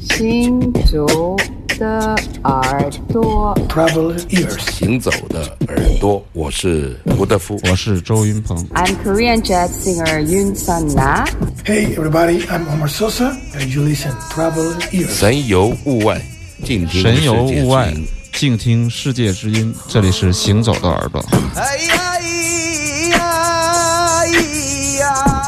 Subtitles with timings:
[0.00, 1.36] 行走
[1.78, 4.58] 的耳朵，Travel ears.
[4.72, 7.60] 行走的耳朵，我是胡德夫。
[7.68, 8.56] 我是周云鹏。
[8.68, 11.26] I'm Korean jazz singer Yoon Sun Na.
[11.66, 15.10] Hey, everybody, I'm Omar Sosa, and you listen Travel ears.
[15.10, 16.18] 神游物外，
[16.64, 19.74] 静听神游世界物外之音，静听世界之音。
[19.86, 21.22] 这里是行走的耳朵。
[21.56, 25.44] 哎呀咿呀咿呀！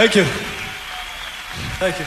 [0.00, 0.24] Thank you.
[1.78, 2.06] Thank you.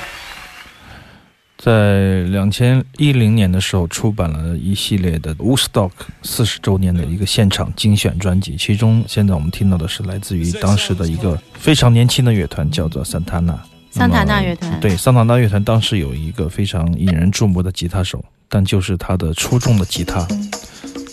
[1.60, 5.92] 在两千一零年的时候，出版了一系列的 Woodstock
[6.24, 13.56] 四十周年的一个现场精选专辑，其中现在我们听到的是来自于当时的一个非常年轻的乐团，叫做桑塔纳。
[13.92, 20.28] 桑塔纳乐团对，桑塔纳乐团当时有一个非常引人注目的吉他手，但就是他的出众的吉他，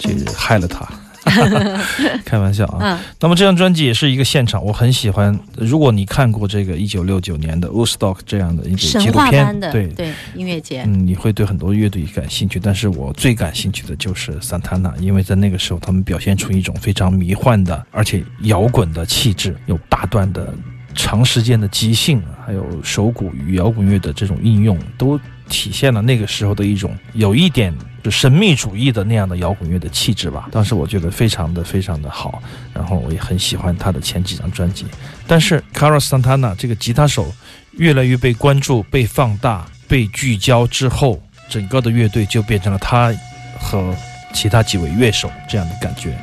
[0.00, 0.88] 这害了他。
[2.24, 2.78] 开玩笑啊！
[2.82, 5.38] 嗯那么这张专辑也是一个现场，我很喜欢。
[5.56, 20.52] 如果你看过这个一九六九年的 Woodstock 这样的一个纪录片，的对，对音乐节，嗯，你会对很多乐队感兴趣，但是我最感兴趣的就是桑塔纳，因为在那个时候他们表现出一种非常迷幻的，而且摇滚的气质，有大段的
[20.94, 30.48] 长时间的即兴，还有手鼓与摇滚乐的这种应用，都体现了那个时候的一种有一点就神秘主义的那样的摇滚乐的气质吧。
[30.50, 32.42] 当时我觉得非常的非常的好，
[32.74, 34.86] 然后我也很喜欢他的前几张专辑。
[35.26, 37.32] 但是 Carlos Santana 这个吉他手
[37.72, 43.14] 越来越被关注、被放大、被聚焦之后，整个的乐队就变成了他
[43.58, 43.94] 和
[44.32, 46.16] 其他几位乐手这样的感觉。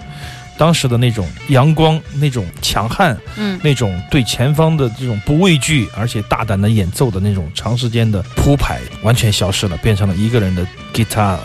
[0.57, 11.37] 当时的那种阳光、那种强悍、嗯那种对前方的这种不畏惧，而且大胆的演奏的那种长时间的铺排，完全消失了，变成了一个人的 guitar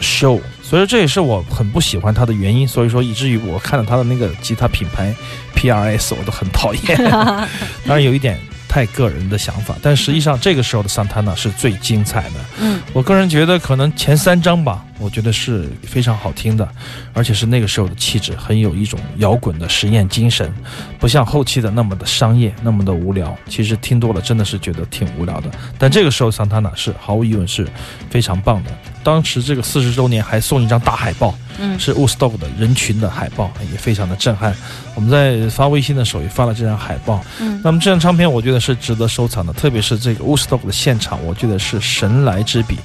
[0.00, 0.40] show。
[0.62, 2.66] 所以说这也是我很不喜欢他的原因。
[2.68, 5.14] 所以说，以至于我看到他的那个吉他品牌
[5.54, 6.96] PRS，我都很讨厌。
[7.86, 12.34] 当然有一点太个人的想法，但实际上这个时候的桑塔纳是最精彩的。
[12.60, 16.68] 嗯，我个人觉得可能前三张吧，我觉得是非常好听的，
[17.14, 20.52] 而且是那个时候的气质，很有一种摇滚的实验精神，
[20.98, 23.34] 不像后期的那么的商业，那么的无聊。
[23.48, 27.66] 其实听多了真的是觉得挺无聊的，但这个时候桑塔纳是毫无疑问是
[28.10, 28.70] 非常棒的。
[29.08, 34.54] 当时这个四十周年还送一张大海报，嗯是 Woodstock 的人群的海报，也非常的震撼。
[34.94, 37.24] 我们在发微信的时候也发了这张海报。
[37.40, 42.76] 嗯那么这张唱片我觉得是值得收藏的，特别是这个 Woodstock 的现场，我觉得是神来之笔，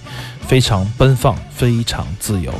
[0.48, 2.54] 非常奔放，非常自由。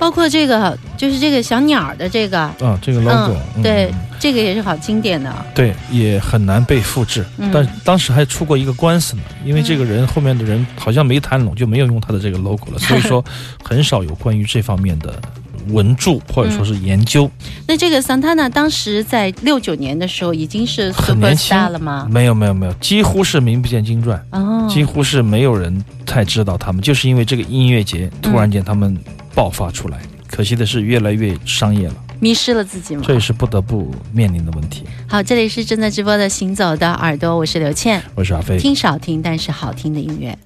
[0.00, 5.30] 包括这个就是这个小鸟的这个，啊，这个 logo，、嗯，对嗯，这个也是好经典的。
[5.54, 7.22] 对，也很难被复制。
[7.36, 13.22] 嗯但当时还出过一个官司呢，因为这个人后面的人好像没谈拢，就没有用他的这个 logo 了， 所以说
[13.62, 15.20] 很少有关于这方面的
[15.68, 17.30] 文著或者说是研究。
[17.66, 22.08] 那这个桑塔纳当时在六九年的时候已经是很年轻 superstar 了吗？
[22.10, 24.18] 没有没有没有，几乎是名不见经传。
[24.30, 28.96] 哦，几乎是没有人太知道他们，就是因为这个音乐节突然间他们
[29.40, 29.98] 爆发出来。
[30.28, 33.02] 可惜的是，越来越商业了，迷失了自己吗？
[33.06, 34.84] 这也是不得不面临的问题。
[35.08, 40.38] 好，这里是正在直播的《行走的耳朵》，我是刘倩，我是阿飞，听少听但是好听的音乐。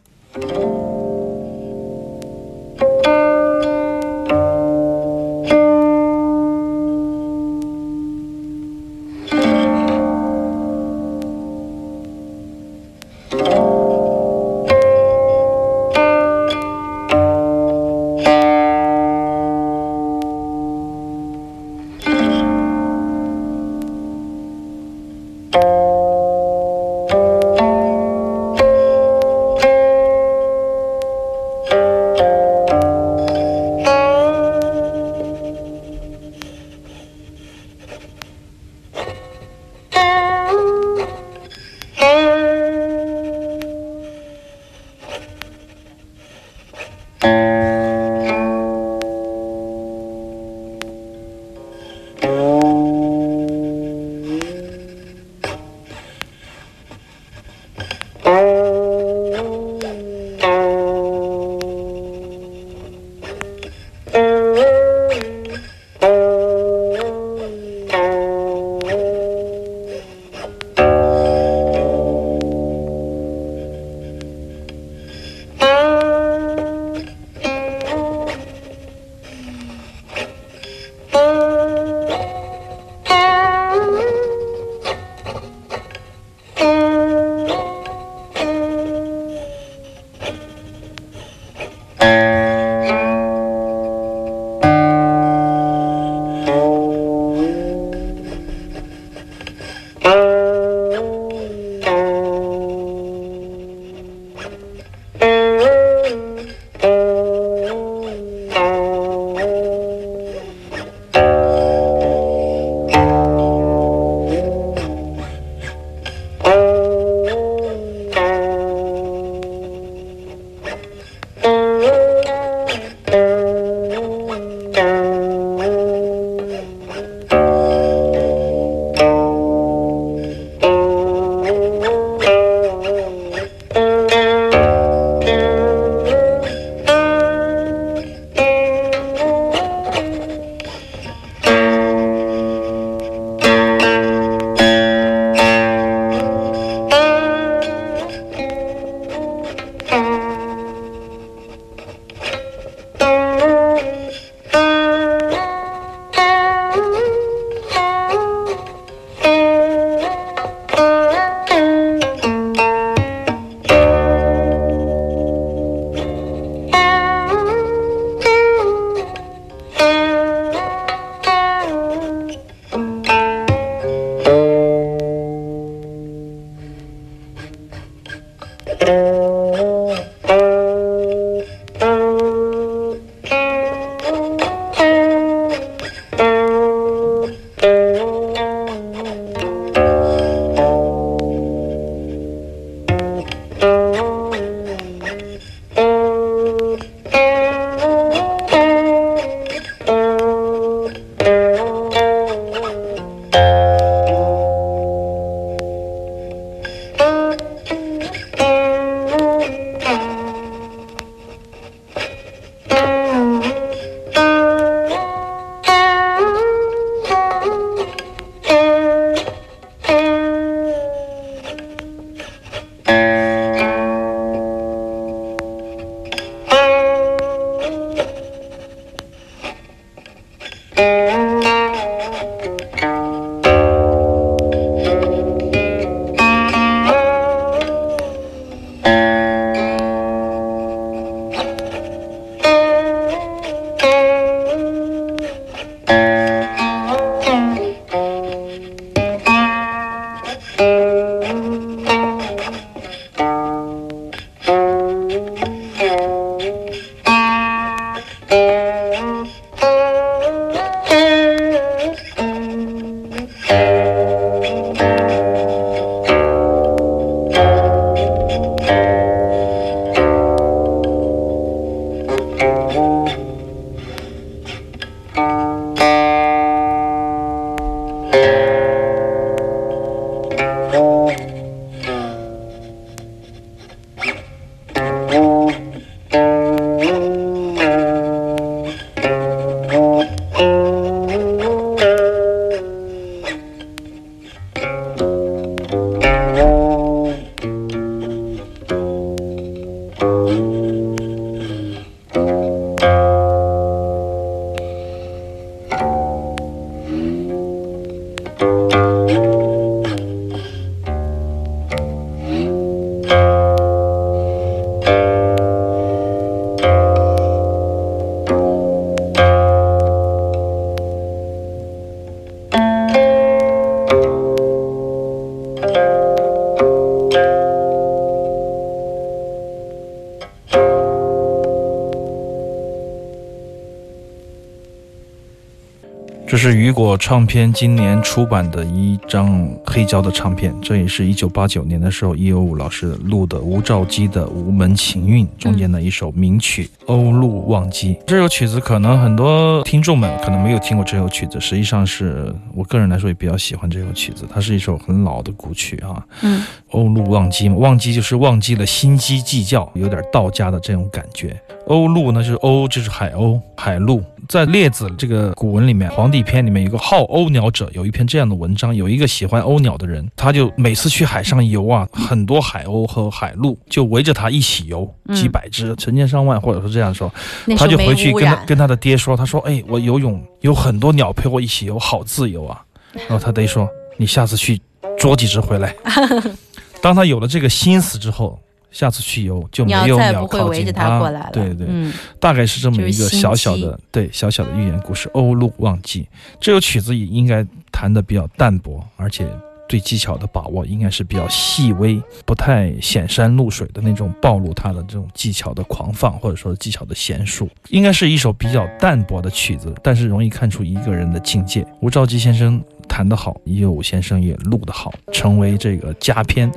[336.26, 347.94] 这是雨果唱片今年出版的一张黑胶的唱片，这也是一九八九年的时候一九五老师录的吴兆基的《无门情韵》中间的一首名曲《欧陆忘机》。
[348.06, 356.02] 这首曲子可能很多听众们可能没有听过这首曲子，实际上是我个人来说也比较喜欢这首曲子，它是一首很老的古曲啊。
[356.22, 361.38] 嗯，欧陆忘机嘛，忘机就是忘记了心机计较，有点道家的这种感觉。
[361.66, 364.02] 欧陆呢，就是鸥就是海鸥、海鹭。
[364.26, 377.12] 在《列子》这个古文里面，《黄帝篇》里面有个好鸥鸟者，有一篇这样的文章，有一个喜欢鸥鸟的人，他就每次去海上游啊，很多海鸥和海鹭就围着他一起游，几百只，成千上万，或者说这样说，
[377.58, 382.62] 他就回去跟他，跟他的爹说，他说：“哎，我游泳有很多鸟陪我一起游，好自由啊。
[383.08, 383.68] ”然后他爹说
[383.98, 384.58] ：“你下次去
[384.98, 385.74] 捉几只回来。
[386.80, 388.38] ”当他有了这个心思之后，
[388.74, 391.30] 下次去游就没有鸟靠近围着它过来了。
[391.32, 396.02] 对对，嗯，大概是这么一个小小机的对小小的寓言故事《欧陆忘记》。
[396.40, 399.26] 这首曲子也应该弹的比较淡薄，而且
[399.68, 407.48] 对技巧的把握应该是比较细微，不太显山露水的那种暴露他的这种技巧的狂放，或者说技巧的娴熟。
[407.68, 411.64] 应该是一首比较淡薄的曲子，但是容易看出一个人的境界。
[411.80, 412.60] 吴兆基先生
[412.94, 416.48] 弹得好，叶武先生也录得好，成为这个佳片。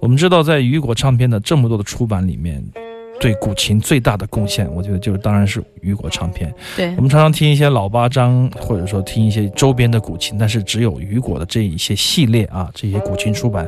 [0.00, 2.64] 我们知道，在雨果唱片的这么多的出版里面，
[3.20, 6.50] 对古琴最大的贡献，我觉得就是当然是雨果唱片。
[6.74, 13.66] 对我，们常常听一些老八张，或者说听一些周边的古琴，但是只有雨果的这一些系列啊，这些古琴出版，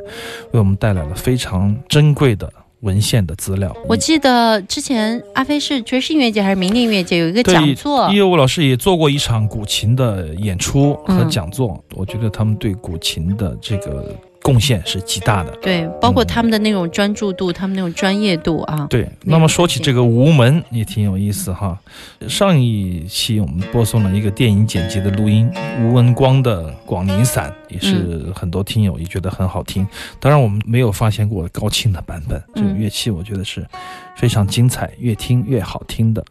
[0.52, 2.50] 为我们带来了非常珍贵的
[2.84, 3.74] 文献的资料。
[3.88, 14.14] 我记得之前阿飞是爵士音乐节还是民乐音乐节有一个讲座叶，武老师也做过一场古琴的演出和嗯讲座，我觉得他们对古琴的这个
[14.44, 15.50] 贡献是极大的。
[15.62, 18.86] 对，包括他们的那种专注度，他们那种专业度啊。
[18.90, 21.78] 对，那么说起这个吴门也挺有意思哈。
[22.28, 29.86] 上一期我们播送了一个电影剪辑的录音，吴文光的《广陵散》也是很多听友也觉得很好听。
[30.20, 33.66] 当然我们没有发现过高清的版本，这个嗯乐器我觉得是
[34.14, 36.22] 非常精彩，越听越好听的。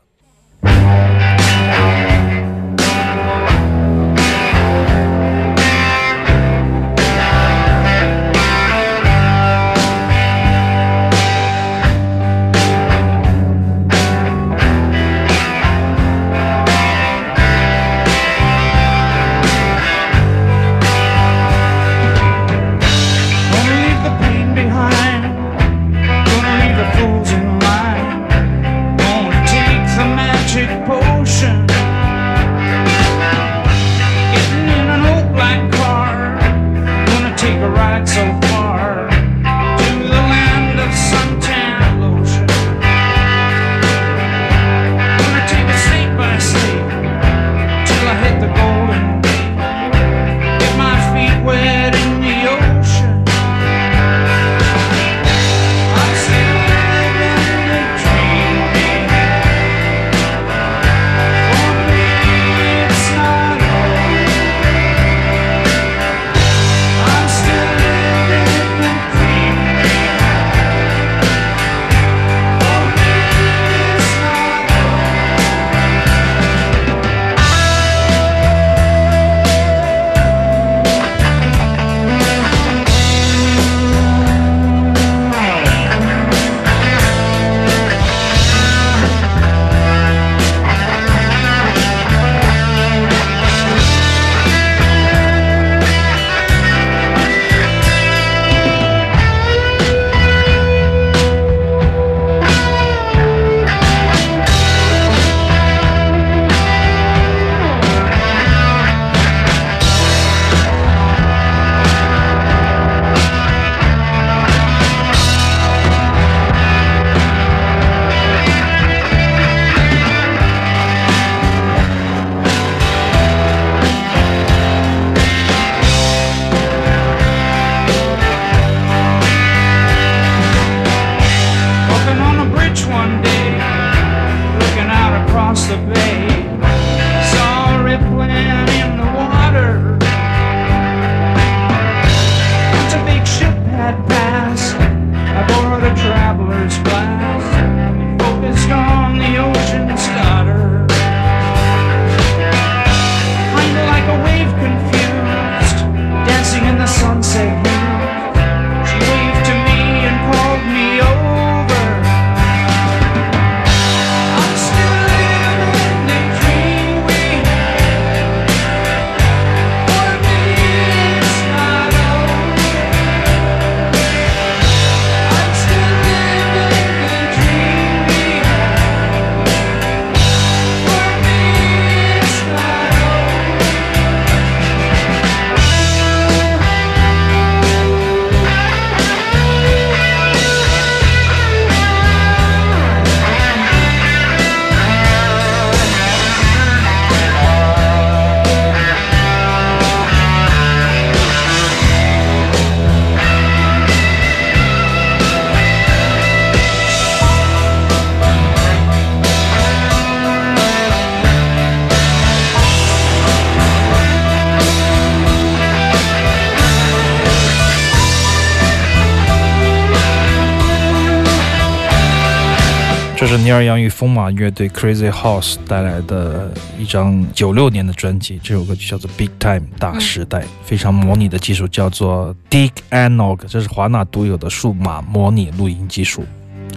[223.24, 236.25] 这是尼尔·杨与风马乐队 Crazy House 带来的一张九六年的专辑，这首歌就叫做《Big Time》大时代，非常模拟的技术叫做 Dig Analog，这是华纳独有的数码模拟录音技术。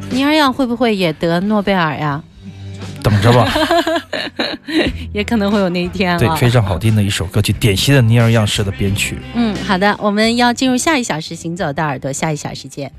[0.08, 2.22] 尼尔样会不会也得诺贝尔呀？
[3.02, 3.52] 等着吧，
[5.12, 6.36] 也可能会有那一天对，啊。
[6.36, 9.18] 非常好听的一首歌曲，典型的尼尔样式的编曲。
[9.34, 12.92] 嗯，好的，我们要进入下一小时行走的耳朵，下一小时见。